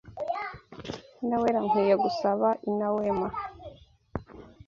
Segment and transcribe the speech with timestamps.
[1.27, 3.27] Naweri nkwiye gusaba inawema.